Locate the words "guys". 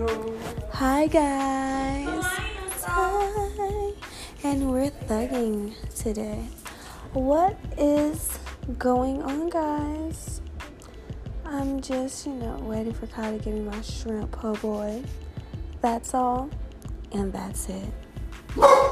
1.08-2.24, 9.50-10.40